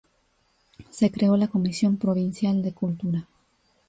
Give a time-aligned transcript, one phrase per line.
[0.89, 3.27] Se creó la Comisión Provincial de cultura.